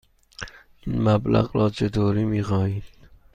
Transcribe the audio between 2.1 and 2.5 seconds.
می